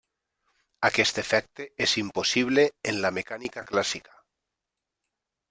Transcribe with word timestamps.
Aquest 0.87 1.19
efecte 1.21 1.67
és 1.87 1.93
impossible 2.03 2.65
en 2.93 2.99
la 3.05 3.13
mecànica 3.19 3.67
clàssica. 3.71 4.19